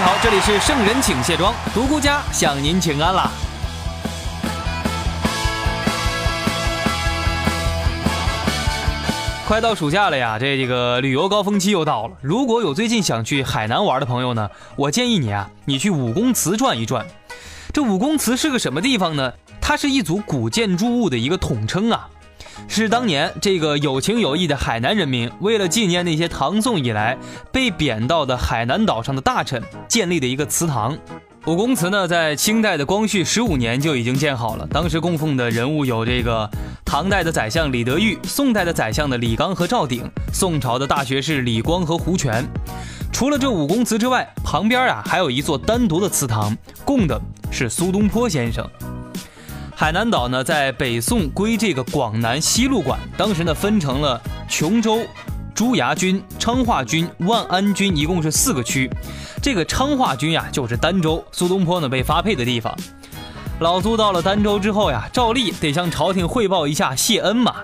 [0.00, 3.30] 位好，这里是圣人请卸妆，独孤家向您请安啦。
[9.46, 12.16] 快到暑假了呀，这这个旅游高峰期又到了。
[12.22, 17.04] 如果有最近想去海南玩的朋友呢，我建议你啊，你去武功祠转一转。
[17.70, 19.34] 这武功祠是个什么地方呢？
[19.60, 22.08] 它是一组古建筑物的一个统称啊。
[22.68, 27.16] 是当年这个有情有义的海南人民，为了纪念那些唐宋以来
[27.52, 30.96] 被贬到的海南岛上的大臣，建立的一个祠堂。
[31.46, 34.66] 武公祠呢，在清代的光绪十五年就已经建好了。
[34.70, 36.48] 当时供奉的人物有这个
[36.84, 42.46] 唐代的宰相李德裕，宋代的宰相的李纲和赵鼎，宋朝的大学士李光和胡权。
[43.10, 46.54] 除了这武公祠之外，旁边啊还有一座单独的祠堂，
[46.84, 47.18] 供的
[47.50, 48.68] 是苏东坡先生。
[49.80, 55.06] 海南岛呢，在北宋归这个广南西路管，当时呢分成了琼州、
[55.54, 58.90] 朱崖军、昌化军、万安军，一共是四个区。
[59.42, 62.76] 这个昌化军呀，就是儋州，苏东坡呢被发配的地方。
[63.60, 67.54] 老苏到了儋州之后呀，照例得向朝廷汇报一下谢恩嘛。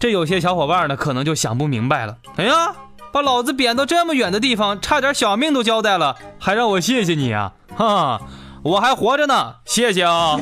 [0.00, 2.16] 这有些小伙伴呢，可能就想不明白了。
[2.34, 2.74] 哎呀，
[3.12, 7.52] 把老子贬到这么远的地方，差点小命都交代了，还让我谢谢你啊？
[7.76, 8.22] 哈哈，
[8.64, 10.40] 我还活着呢，谢谢啊。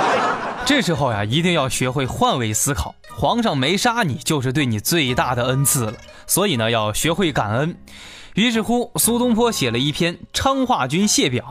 [0.64, 2.94] 这时候呀，一定要学会换位思考。
[3.14, 5.92] 皇上没杀你，就是对你最大的恩赐了。
[6.26, 7.76] 所以呢，要学会感恩。
[8.32, 11.44] 于是乎，苏东坡写了一篇《昌化军谢表》。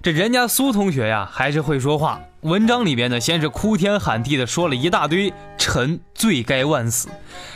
[0.00, 2.20] 这人家苏同学呀，还是会说话。
[2.42, 7.08] 文章里边呢，先是哭天喊地的说了一大堆“臣罪该万死”，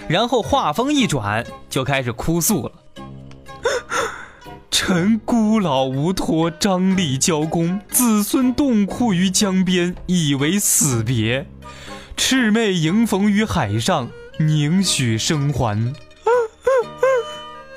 [0.09, 2.73] 然后话锋一转，就开始哭诉了。
[4.70, 11.47] 臣孤老无托，张力交公，子孙冻枯于江边，以为死别。
[12.16, 14.08] 赤妹迎逢于海上，
[14.38, 15.92] 宁许生还？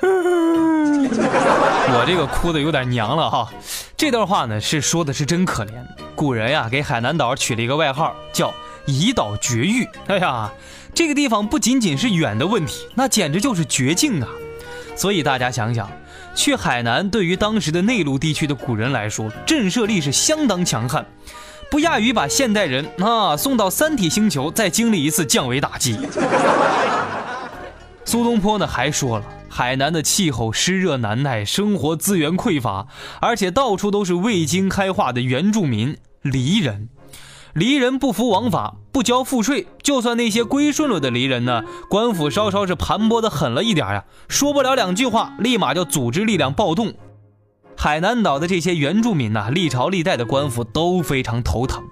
[1.96, 3.52] 我这个哭的有点娘了哈。
[3.96, 5.72] 这段话呢，是说的是真可怜。
[6.14, 8.54] 古人呀，给海南岛取了一个外号，叫
[8.86, 9.88] “遗岛绝域”。
[10.06, 10.52] 哎呀，
[10.94, 14.28] 这个地方不仅仅是远的问题，那简直就是绝境啊！
[14.96, 15.90] 所以大家想想。
[16.34, 21.04] 去海南对于当时的内陆地区的古人来说，震慑力是相当强悍，
[21.70, 25.98] 不亚于把现代人啊送到三体星球再经历一次降维打击。
[28.04, 32.86] 苏东坡呢还说了，海南的气候湿热难耐，生活资源匮乏，
[33.20, 36.88] 而且到处都是未经开化的原住民黎人。
[37.54, 39.68] 黎人不服王法，不交赋税。
[39.80, 46.94] 就算那些归顺了的黎人呢，官府稍稍是盘剥的狠了一点呀，说不了两句话，立马就组织力量暴动。
[47.76, 51.84] 海南岛的这些原住民呐，历朝历代的官府都非常头疼。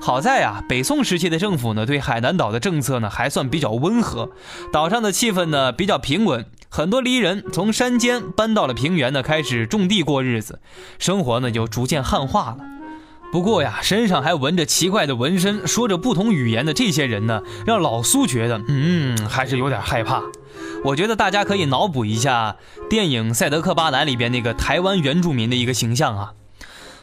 [0.00, 4.30] 好在呀，北宋时期的政府呢，对海南岛的政策呢，还算比较温和，
[4.72, 10.60] 岛上的气氛呢比较平稳，很多黎人从山间搬到了平原呢，开始种地过日子，
[11.00, 12.58] 生活呢就逐渐汉化了。
[13.32, 20.22] 不过呀，身上还纹着奇怪的纹身，说着不同语言的这些人呢，让老苏觉得，嗯，还是有点害怕。
[20.84, 22.56] 我觉得大家可以脑补一下
[22.88, 26.32] 电影《赛德克·巴南》里边那个台湾原住民的一个形象啊。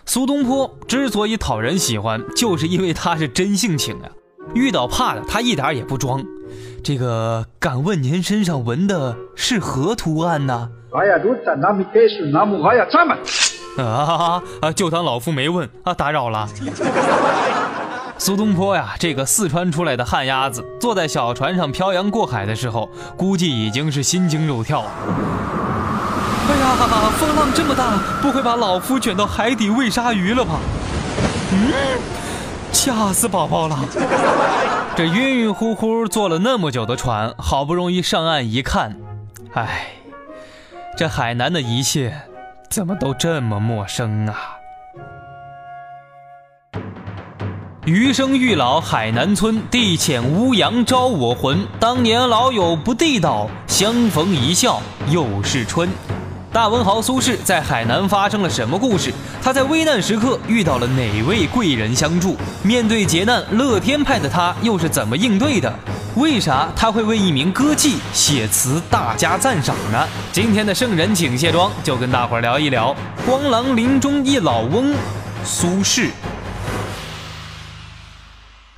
[0.05, 4.09] 苏东坡之所以讨人喜欢，就是因为他是真性情呀。
[4.53, 6.23] 遇到怕的，他一点也不装。
[6.83, 10.69] 这个，敢问您身上纹的是何图案呢？
[10.91, 11.85] 哎呀，都在那么
[12.67, 13.15] 哎呀，这么。
[13.83, 14.71] 啊啊！
[14.71, 16.49] 就当老夫没问啊，打扰了。
[18.19, 24.83] 苏东坡呀，这个四川出来的旱鸭子，坐在小船上漂洋过海的时候，估计已经是心惊肉跳。
[26.49, 26.75] 哎呀，
[27.19, 30.59] 风浪这么大，不会把老夫卷到海底喂鲨鱼了吧？
[31.51, 31.71] 嗯，
[32.71, 33.77] 吓死宝宝了。
[34.95, 38.97] 这晕晕乎乎坐了那么久的船，好不容易上岸一看，
[39.53, 39.89] 哎，
[40.97, 42.23] 这海南的一切。
[42.69, 44.35] 怎么都这么陌生啊！
[47.85, 51.65] 余生欲老海南村，地浅乌杨招我魂。
[51.79, 55.89] 当年老友不地道，相逢一笑又是春。
[56.51, 59.13] 大文豪苏轼在海南发生了什么故事？
[59.41, 62.35] 他在危难时刻遇到了哪位贵人相助？
[62.63, 65.73] 面对劫难，乐天派的他又是怎么应对的？
[66.17, 70.07] 为啥他会为一名歌妓写词大加赞赏呢？
[70.31, 74.95] 今天的圣人请卸妆，就跟大伙儿聊一聊光廊林中一老翁
[75.43, 76.09] 苏轼。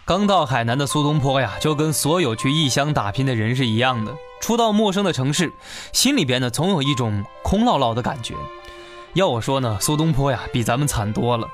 [0.04, 5.54] 刚到海南的苏东坡呀，就跟所有去异乡打拼的人是一样的，初到陌生的城市，
[5.94, 8.34] 心里边呢总有一种空落落的感觉。
[9.14, 11.48] 要我说呢，苏东坡呀比咱们惨多了，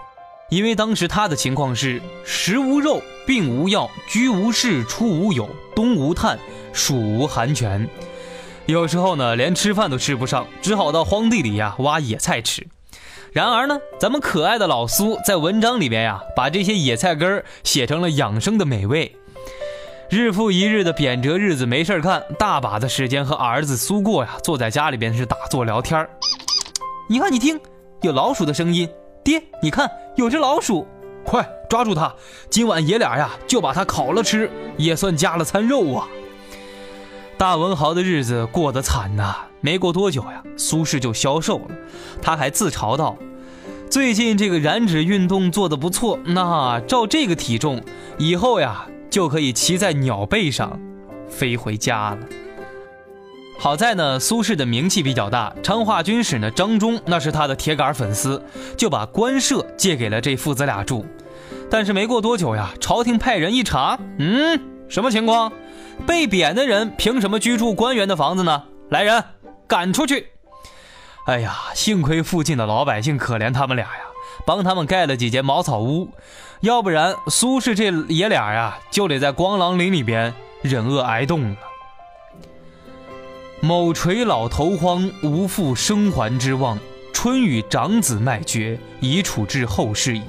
[0.49, 6.37] 因为当时他的情况是食无肉，病无药，居无室，出无友，冬无炭，
[6.71, 7.89] 暑无寒泉，
[8.67, 12.67] 有时候呢连吃饭都吃不上，只好到荒地里呀挖野菜吃。
[13.31, 19.15] 然而呢，咱们可爱的老苏在文章里边呀，把这些野菜根儿写成了养生的美味。
[20.11, 26.07] 日复一日的贬谪日子没事儿干，大把的时间和儿子苏过呀，坐在家里边是打坐聊天
[27.09, 27.59] 你看，你听，
[28.03, 28.87] 有老鼠的声音。
[29.25, 30.85] 爹，你看，有只老鼠，
[31.25, 32.13] 快抓住它！
[32.47, 36.07] 今晚爷俩呀就把它烤了吃，也算加了餐肉啊。
[37.35, 39.35] 大文豪的日子过得惨呐。
[39.61, 41.75] 没过多久呀，苏轼就消瘦了。
[42.21, 43.17] 他还自嘲道
[43.89, 47.81] ：“最近这个燃脂运动做得不错，那照这个体重，
[48.19, 50.79] 以后呀就可以骑在鸟背上
[51.27, 52.19] 飞回家了。”
[53.65, 58.39] 好在呢，苏轼的名气比较大，昌化军使呢张忠那是他的铁杆粉丝，
[58.77, 61.03] 就把官舍借给了这父子俩住。
[61.67, 65.51] 但是没过多久呀，朝廷派人一查，嗯，什么情况？
[66.05, 68.65] 被贬的人凭什么居住官员的房子呢？
[68.89, 69.23] 来人！
[69.67, 70.27] 赶出去！
[71.25, 74.03] 哎呀，幸亏附近的老百姓可怜他们俩呀，
[74.45, 76.09] 帮他们盖了几间茅草屋，
[76.59, 80.31] 要不然苏轼这爷俩呀就得在光狼林里边
[80.61, 81.55] 忍饿挨冻了。
[83.65, 86.77] 某垂老头荒，无复生还之望。
[87.11, 90.21] 春与长子迈绝，已处置后事矣。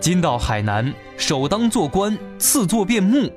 [0.00, 3.30] 今到海南，首当做官，次作变墓，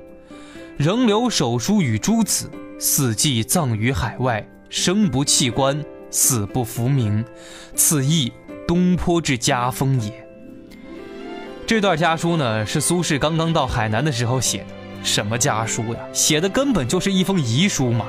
[0.76, 2.50] 仍留手书与诸子，
[2.80, 4.44] 死既葬于海外。
[4.68, 5.80] 生不弃官，
[6.10, 7.24] 死不服名，
[7.76, 8.32] 此亦
[8.66, 10.12] 东坡之家风也。
[11.68, 14.64] 这段家书呢，是苏轼刚刚到海南的时候写的。
[15.04, 16.00] 什么家书呀？
[16.12, 18.04] 写的根本就是一封遗书嘛。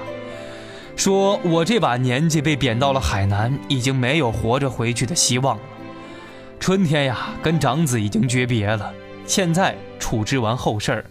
[1.00, 5.64] 说我这把年纪被贬到了海南，已经没有活着回去的希望了。
[6.60, 8.94] 春天呀，跟长子已经诀别了。
[9.26, 11.06] 现在处置完后事儿，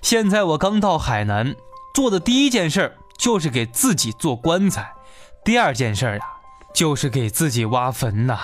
[0.00, 1.56] 现在我刚到海南，
[1.92, 2.92] 做的第一件事儿。
[3.18, 4.92] 就是给自己做棺材，
[5.42, 6.20] 第二件事呀，
[6.74, 8.38] 就是给自己挖坟呐。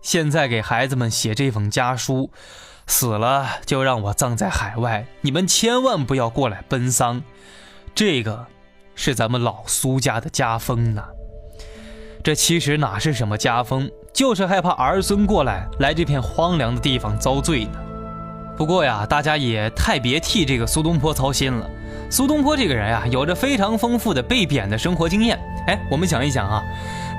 [0.00, 2.30] 现在给孩子们写这封家书，
[2.86, 7.20] 死了就让我葬在海外，你们千万不要过来奔丧。
[7.96, 8.46] 这个
[8.96, 11.04] 是咱们老苏家的家风呢。
[12.24, 17.78] 这其实哪是什么家风，就是害怕儿孙过来来这片荒凉的地方遭罪呢。
[18.56, 21.70] 不过呀，大家也太别替这个苏东坡操心了。
[22.08, 25.38] 苏东坡这个人呀，有着非常丰富的被贬的生活经验。
[25.66, 26.62] 哎，我们想一想啊，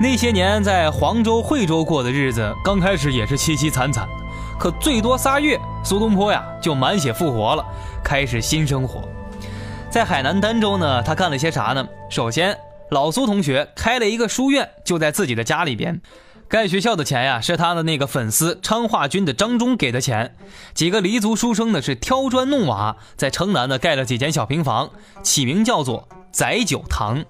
[0.01, 4.07] 那些年在黄州、惠州过的日子，刚开始也是凄凄惨惨，
[4.59, 7.63] 可最多仨月，苏东坡呀就满血复活了，
[8.03, 9.07] 开始新生活。
[9.89, 11.87] 在海南儋州呢，他干了些啥呢？
[12.09, 12.55] 首先，
[12.91, 16.01] 老苏同学开了一个书院，就在自己的家里边。
[16.49, 20.35] 盖学校的钱呀，是他的那个粉丝昌化军的张忠给的钱。
[20.73, 24.89] 几个黎族书生呢，是挑砖弄瓦，在城南呢盖了几间小平房，
[25.23, 27.23] 起名叫做载酒堂。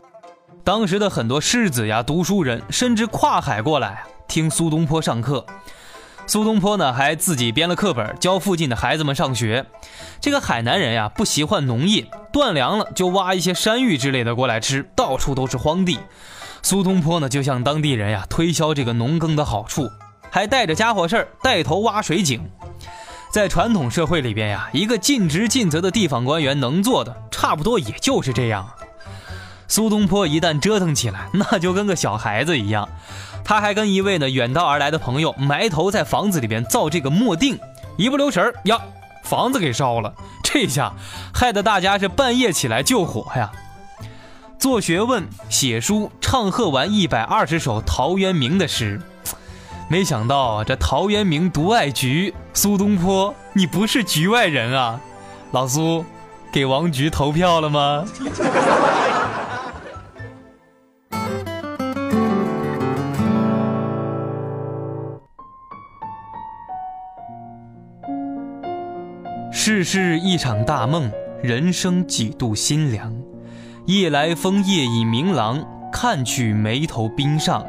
[0.64, 5.46] 当时的很多士子呀、读书人，甚至跨海过来听苏东坡上课。
[6.30, 9.66] 苏东坡呢，还自己编了课本，教附近的孩子们上学。
[10.20, 15.98] 这个海南人呀，不习惯农业，断粮了就挖一些山芋之类的过来吃，到处都是荒地。
[16.62, 19.90] 苏东坡呢，就向当地人呀推销这个农耕的好处，
[20.30, 22.50] 还带着家伙事儿带头挖水井。
[23.32, 28.70] 在传统社会里边呀，一个尽职尽责的地方官员能做的，差不多也就是这样。
[29.70, 32.88] 苏东坡一旦折腾起来，那就跟个小孩子一样。
[33.48, 37.58] 他还跟一位呢远道而来的朋友埋头在房子里边造这个墨锭，
[37.96, 38.78] 一不留神呀，
[39.24, 40.14] 房子给烧了。
[40.44, 40.92] 这下
[41.34, 43.50] 害得大家是半夜起来救火呀。
[44.60, 49.00] 做学问、写书、唱和完一百二十首陶渊明的诗，
[49.88, 55.00] 没想到这陶渊明独爱菊，苏东坡你不是局外人啊！
[55.52, 56.04] 老苏，
[56.52, 58.04] 给王菊投票了吗？
[69.78, 71.12] 世事一场大梦，
[71.44, 73.16] 人生几度心凉。
[73.86, 77.64] 夜来风夜已明朗，看去眉头冰上。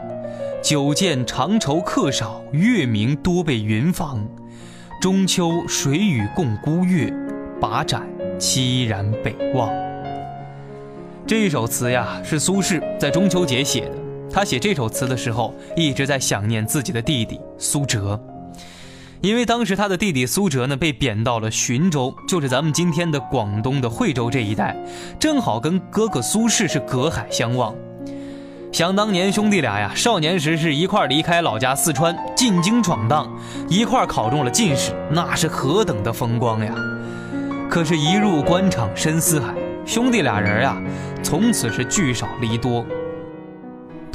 [0.63, 4.27] 久见长愁客少，月明多被云妨。
[5.03, 7.13] 中秋水与共孤月，
[7.61, 9.71] 把盏凄然北望。
[11.27, 13.93] 这首词呀，是苏轼在中秋节写的。
[14.33, 18.19] 他写这首词的时候，一直在想念自己的弟弟苏辙，
[19.21, 24.77] 因为当时他的弟弟苏辙呢，被贬到了浔州，就是咱们今天的广东的惠州这一带，
[25.19, 27.75] 正好跟哥哥苏轼是隔海相望。
[28.71, 33.29] 想当年兄弟俩呀，少年时是一块离开老家四川进京闯荡，
[33.69, 36.75] 一块考中了进士，那是何等的风光呀！
[37.69, 39.53] 可是，一入官场深似海。
[39.85, 40.77] 兄弟俩人呀，
[41.23, 42.85] 从此是聚少离多。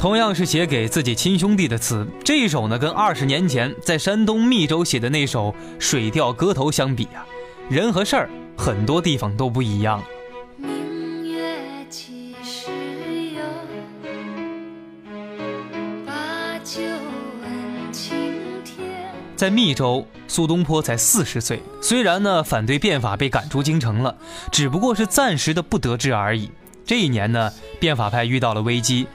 [0.04, 7.24] 同样是写给自己亲兄弟的词，这一首呢，跟二十年前在山东密州写的那首《水调歌头》相比啊，
[7.70, 10.04] 人和事儿很多地方都不一样。
[19.34, 21.62] 在密州，苏东坡才四十岁。
[21.80, 24.14] 虽然呢，反对变法被赶出京城了，
[24.52, 26.50] 只不过是暂时的不得志而已。
[26.86, 29.06] 这一年呢，变法派遇到了危机，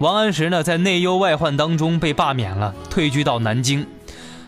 [0.00, 3.86] 王安石呢，在内忧外患当中被罢免了，退居到南京。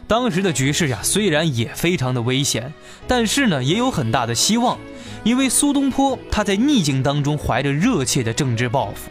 [0.06, 2.73] 当时的局势呀，虽然也非常的危险，
[3.06, 4.78] 但是呢，也有很大的希望，
[5.25, 9.11] 因为苏东坡他在逆境当中怀着热切的政治抱负。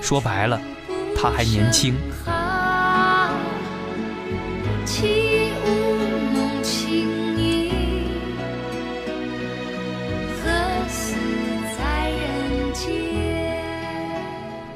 [0.00, 0.58] 说白了，
[1.14, 1.94] 他还年轻。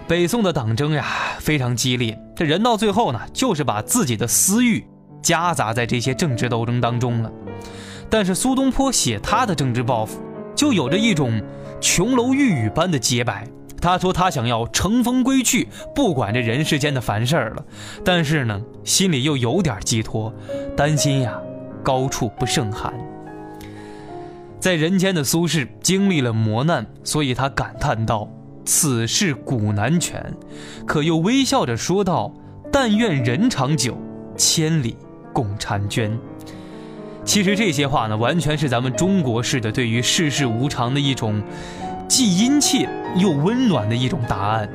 [0.09, 1.05] 北宋的党争呀，
[1.41, 2.17] 非常激烈。
[2.37, 4.87] 这人到最后呢，就是把自己的私欲
[5.21, 7.33] 夹杂在这些政治斗争当中了。
[8.09, 10.23] 但是苏东坡写他的政治抱负，
[10.55, 11.43] 就有着一种
[11.81, 13.49] 琼楼玉宇般的洁白。
[13.81, 17.65] 他说他想要乘风归去，不管这人世间的烦事儿了。
[18.05, 20.33] 但是呢，心里又有点寄托，
[20.77, 21.37] 担心呀，
[21.83, 22.95] 高处不胜寒。
[24.61, 28.29] 在人间的苏轼经历了磨难，所以他感叹道。
[28.67, 30.35] 此事古难全，
[30.85, 32.35] 可又微笑着说道
[32.73, 33.97] ：“但愿人长久，
[34.37, 34.97] 千里
[35.33, 36.19] 共婵娟。”
[37.25, 41.41] 其实这些话呢，完全是咱们中国式的对于世事无常的一种
[42.09, 44.69] 既殷切又温暖的一种答案。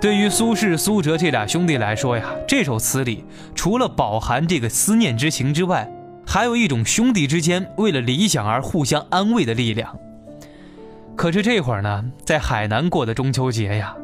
[0.00, 5.88] 对于苏轼、苏辙这俩兄弟来说呀，这首词里除了饱含这个思念之情之外，
[6.26, 9.96] 还有一种兄弟之间为了理想而互相安慰的力量。
[11.20, 13.94] 可是这会儿呢，在海南过的中秋节呀，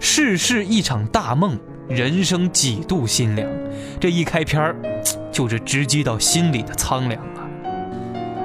[0.00, 3.46] 世事一场大梦，人生几度心凉。
[4.00, 4.74] 这一开篇儿，
[5.30, 7.44] 就是直击到心里的苍凉啊。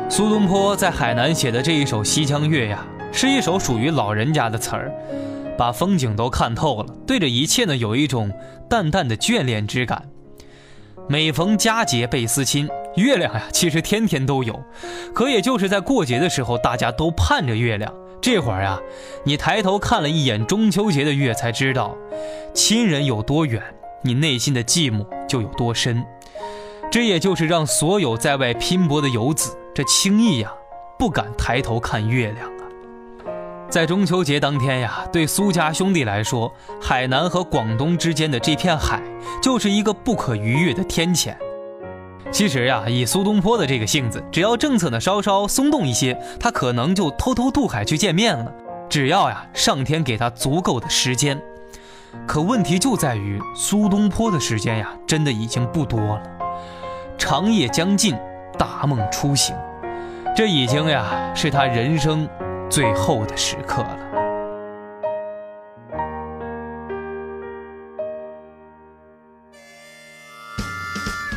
[0.09, 4.91] 苏东坡在海南写的这一首《西江月》呀，是一首属于老人家的词儿，
[5.57, 8.29] 把风景都看透了，对着一切呢有一种
[8.69, 10.03] 淡淡的眷恋之感。
[11.07, 14.61] 每逢佳节倍思亲，月亮呀，其实天天都有，
[15.15, 17.89] 可也就是在过节的时候，大家都盼着月亮。
[18.21, 18.79] 这会儿呀，
[19.23, 21.95] 你抬头看了一眼中秋节的月，才知道
[22.53, 23.63] 亲人有多远，
[24.01, 26.03] 你内心的寂寞就有多深。
[26.91, 30.51] 这也就是让所有在外拼搏的游子，这轻易呀
[30.97, 32.63] 不敢抬头看月亮啊。
[33.69, 39.01] 在中秋节当天呀，对苏家兄弟来说，海南和广东之间的这片海，
[39.41, 41.35] 就是一个不可逾越的天堑。
[42.31, 48.51] 其实呀，以苏东坡的这个性子，只要政策呢稍稍松动一些，他可能就偷偷渡海去见面了。
[48.87, 51.41] 只要呀，上天给他足够的时间。
[52.27, 56.21] 可问题就在于苏东坡的时间呀，真的已经不多了。
[57.17, 58.15] 长夜将近，
[58.57, 59.55] 大梦初醒，
[60.35, 62.27] 这已经呀是他人生
[62.69, 63.97] 最后的时刻了。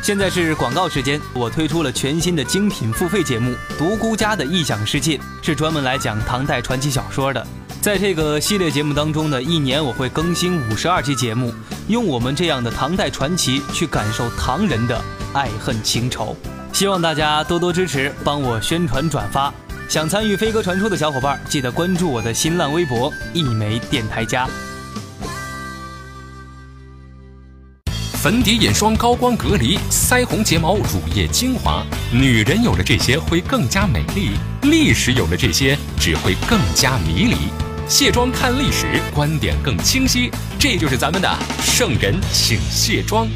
[0.03, 7.47] 现在是广告时间，我推出了全新的精品付费节目《独孤家的异想世界》，是专门来讲唐代传奇小说的。
[7.79, 11.53] 在这个系列节目当中呢，一年我会更新五十二期节目，
[11.87, 16.35] 用我们这样的唐代传奇去感受唐人的爱恨情仇。
[16.73, 19.53] 希望大家多多支持，帮我宣传转发。
[19.87, 24.49] 想参与飞鸽传书的小伙伴，记得关注我的新浪微博“一枚电台家”。
[28.23, 34.29] 粉底、眼霜、高光隔离、腮红、睫毛、乳液、精华，女人有了这些会更加美丽；
[34.61, 37.35] 历史有了这些只会更加迷离。
[37.85, 40.31] 卸妆看历史，观点更清晰。
[40.57, 43.27] 这就是咱们的圣人，请卸妆。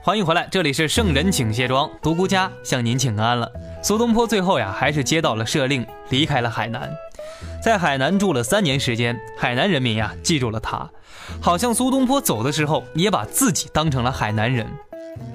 [0.00, 3.50] 欢迎回来，这里是圣人请卸妆，独孤家向您请安了。
[3.82, 6.88] 苏东坡最后呀，还是接到了赦令，离开了海南。
[7.66, 10.88] 在海南住了三年时间，海南人民呀记住了他，
[11.40, 14.64] 好像苏东坡走的时候，也把自己当成了海南人。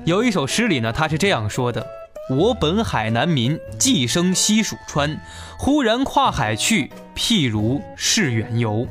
[0.06, 1.86] 有一首诗里呢，他是这样说的
[2.32, 5.20] ：“我本海南民，寄生西蜀川，
[5.60, 8.88] 忽然跨海去，譬如是远游。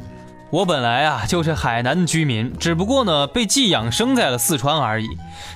[0.50, 5.08] 我本来啊就是海南的居民，只不过呢被寄养生在了四川而已。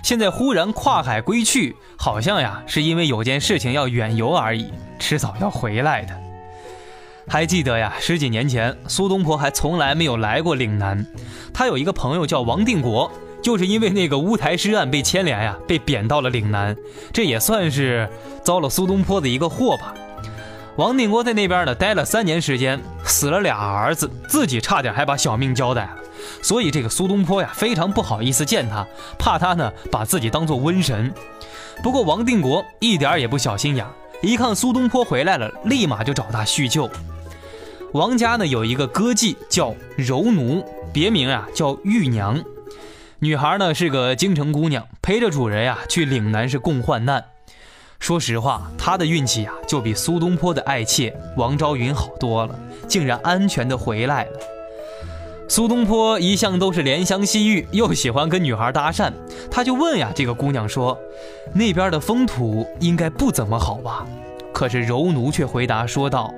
[0.02, 6.23] 现在忽然跨海归去，好像呀是因为有件事情要远游而已，迟早要回来的。
[7.26, 11.04] 还记得呀，十几年前苏东坡还从来没有来过岭南。
[11.52, 13.10] 他有一个朋友叫王定国，
[13.42, 16.76] 就是因为那个乌台诗案被牵连呀，被贬到了岭南，
[17.12, 18.08] 这也算是
[18.42, 19.94] 遭了苏东坡的一个祸吧。
[20.76, 25.96] 王定国在那边呢待了三年时间，死了俩儿子，自己差点还把小命交代了。
[26.42, 28.86] 所以这个苏东坡呀非常不好意思见他，
[29.18, 31.12] 怕他呢把自己当做瘟神。
[31.82, 33.86] 不过王定国一点也不小心眼，
[34.20, 36.90] 一看苏东坡回来了，立马就找他叙旧。
[37.94, 42.42] 王家呢有一个歌妓叫柔奴，别名啊叫玉娘。
[43.20, 47.24] 女孩呢是个京城姑娘，陪着主人呀去岭南是共患难。
[48.00, 52.58] 说实话，她的运气啊就比苏东坡的爱妾王昭云好多了，
[52.88, 54.40] 竟然安全的回来了。
[55.48, 59.12] 苏东坡一向都是怜香惜玉，又喜欢跟女孩搭讪，
[59.48, 60.98] 他就问呀这个姑娘说
[61.54, 64.04] ：“那边的风土应该不怎么好吧？”
[64.52, 66.34] 可是柔奴却回答说道。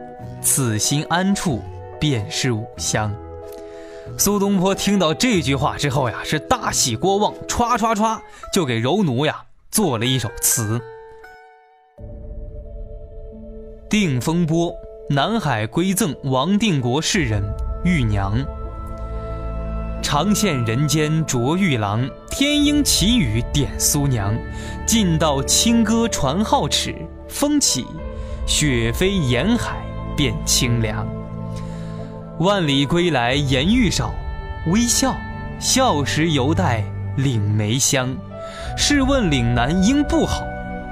[0.46, 1.60] 此心安处，
[1.98, 3.12] 便是吾乡。
[4.16, 8.20] 苏东坡听到这句话之后呀，是大喜过望，歘歘歘
[8.52, 10.78] 就给柔奴呀做了一首词：
[13.90, 14.70] 《定风波》，
[15.10, 17.42] 南海归赠王定国世人
[17.84, 18.38] 玉娘。
[20.00, 24.32] 长羡人间着玉郎，天鹰奇语点苏娘。
[24.86, 26.94] 尽道清歌传皓齿，
[27.28, 27.84] 风起，
[28.46, 29.84] 雪飞沿海。
[30.16, 31.06] 变清凉。
[32.38, 34.12] 万里归来颜愈少，
[34.66, 35.14] 微笑，
[35.58, 36.82] 笑时犹带
[37.16, 38.14] 岭梅香。
[38.76, 40.44] 试问岭南应不好，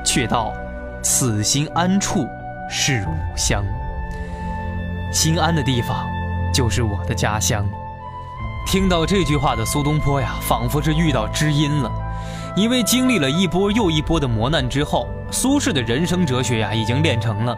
[0.04, 0.52] 却道
[1.02, 2.26] 此心安处
[2.68, 3.64] 是吾乡。
[5.12, 6.06] 心安的地方，
[6.52, 7.64] 就是我的家乡。
[8.66, 11.92] 听到这句话的苏东坡呀，仿佛是遇到知音了。
[12.56, 17.56] 因为经历了一波又一波的磨难之后，苏轼的人生哲学呀，已经练成了。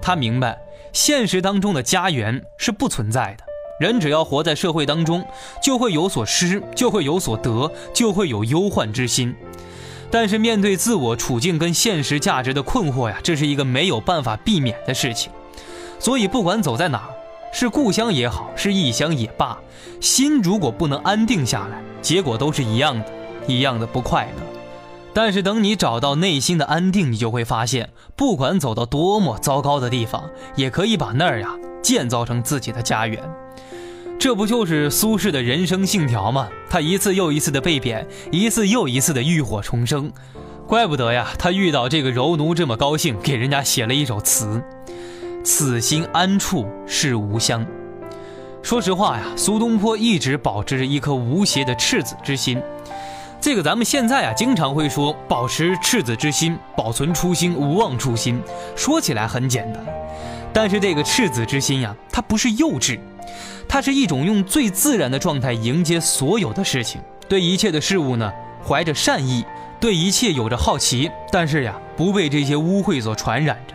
[0.00, 0.58] 他明白。
[0.92, 3.44] 现实当中的家园是不存在的，
[3.80, 5.24] 人只要活在社会当中，
[5.62, 9.34] 就会有所失，就会有所得，就会有忧患之心。
[10.10, 15.30] 但是面对自我处境跟现实价值的困惑呀，这是一个没有办法避免的事情。
[16.00, 17.14] 所以不管走在哪儿，
[17.52, 19.56] 是故乡也好，是异乡也罢，
[20.00, 23.06] 心如果不能安定下来，结果都是一样的，
[23.46, 24.49] 一样的不快乐。
[25.12, 33.22] 但是等你找到内心的安定，你就会发现，不管走到多么糟糕的地方，也可以把那儿呀建造成自己的家园。
[34.18, 36.48] 这不就是苏轼的人生信条吗？
[36.68, 40.12] 他一次又一次的被贬，一次又一次的浴火重生，
[40.66, 44.62] 怪不得呀，他遇到这个柔奴这么高兴，给人家写了一首词
[45.42, 47.66] ：“此心安处是吾乡。”
[48.62, 52.60] 说实话呀，苏东坡一直保持着一颗无邪的赤子之心。
[53.40, 58.38] 这个咱们现在啊，经常会说保持赤子之心，保存初心，无忘初心。
[58.76, 59.82] 说起来很简单，
[60.52, 63.00] 但是这个赤子之心呀，它不是幼稚，
[63.66, 67.00] 它是一种用最自然的状态迎接所有的事情，
[67.30, 68.30] 对一切的事物呢，
[68.62, 69.42] 怀着善意，
[69.80, 73.74] 对一切有着好奇，但是呀，不被这些污秽所传染着。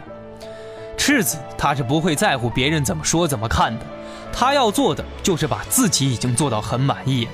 [0.96, 3.86] 赤子他是不会在乎别人怎么说怎么看的，
[4.32, 7.28] 他要做的就是把自己已经做到很满意。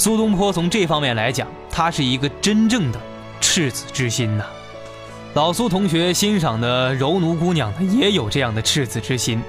[0.00, 2.98] 苏东坡从这方面来讲，他是一个真正的
[3.38, 4.46] 赤子之心呐。
[5.34, 9.42] 老苏同学欣赏的柔奴姑娘呢，也有这样的赤子之心。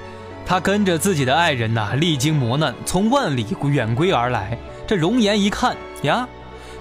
[0.44, 4.58] 她跟着自己的爱人呐，历经磨难，从万里远归而来。
[4.86, 6.28] 这容颜一看呀，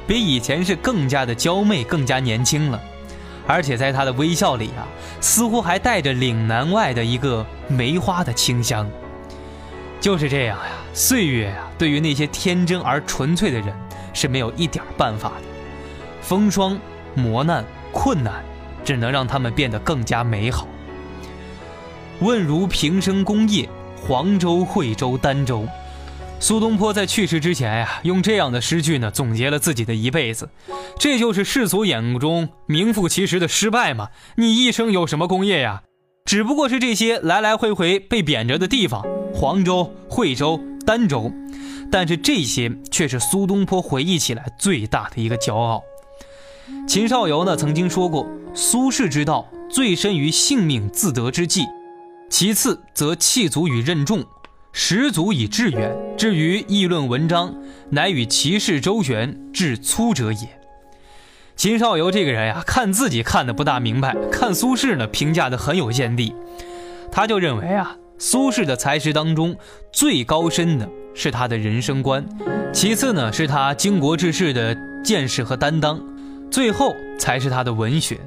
[0.05, 2.81] 比以前是更加的娇媚，更加年轻了。
[3.47, 4.83] 而且在她的微笑里啊，
[5.21, 8.85] 似乎还带着岭南外的一个梅花的清香。
[10.01, 13.73] 就是这样呀，岁月呀，对于那些天真而纯粹的人
[14.13, 15.41] 是没有一点办法的。
[16.21, 16.79] 风霜、
[17.15, 18.43] 磨难、困难，
[18.85, 20.67] 只能让他们变得更加美好。
[22.19, 23.67] 问如平生功业，
[23.99, 25.67] 黄州、惠州、儋州。
[26.39, 30.47] 苏东坡在去世之前呀，用这样的诗句呢，总结了自己的一辈子。
[30.99, 34.09] 这就是世俗眼中名副其实的失败嘛？
[34.35, 35.81] 你一生有什么功业呀？
[36.25, 39.03] 只不过是这些来来回回被贬谪的地方。
[39.33, 41.31] 黄州、惠州、儋州，
[41.91, 45.83] 但是这些却是苏东坡回忆起来最大的一个骄傲。
[46.87, 48.25] 秦少游呢曾经说过
[48.55, 51.65] ：“苏轼之道最深于性命自得之际，
[52.29, 54.23] 其次则气足与任重，
[54.71, 55.93] 实足以致远。
[56.17, 57.53] 至于议论文章，
[57.89, 60.59] 乃与其事周旋，至粗者也。”
[61.57, 66.33] 秦少游这个人呀，看自己看的不大明白，看苏轼呢评价的很有见地。
[67.11, 69.57] 他就认为啊，苏轼的才识当中
[69.91, 72.25] 最高深的是他的人生观，
[72.73, 75.99] 其次呢是他经国治世的见识和担当，
[76.49, 78.19] 最后才是他的文学。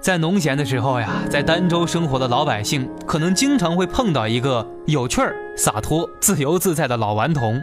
[0.00, 7.62] 在农闲的时候呀，在儋州生活的老百姓可能经常会碰到一个有趣儿、洒脱、自由自在的老顽童。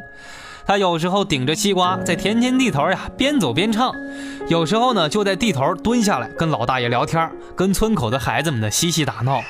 [0.66, 3.94] 他有时候顶着西瓜在田间地头呀边走边唱，
[4.48, 9.42] 有时候呢就在地头蹲下来跟老大爷聊天，跟村口的孩子们呢嬉戏打闹。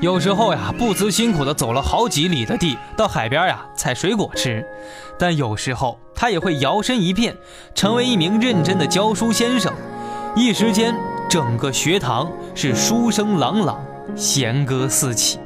[0.00, 4.64] 有时候呀不辞辛苦的走了好几里的地到海边呀采水果吃，
[5.18, 7.34] 但有时候他也会摇身一变
[7.74, 9.72] 成为一名认真的教书先生，
[10.36, 10.94] 一时间
[11.28, 13.78] 整个学堂是书声朗朗，
[14.14, 15.38] 弦歌四起。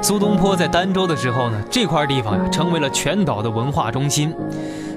[0.00, 4.32] 苏东坡在儋州的时候呢，这块地方呀成为了全岛的文化中心。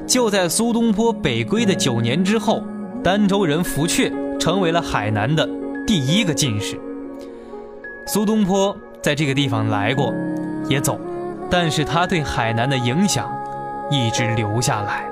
[0.07, 2.63] 就在苏东坡北归的九年之后，
[3.03, 5.47] 儋州人福阙成为了海南的
[5.85, 6.79] 第一个进士。
[8.11, 10.11] 苏东坡在这个地方来过，
[10.67, 10.99] 也走，
[11.47, 13.31] 但是他对海南的影响
[13.91, 15.08] 一直留下来。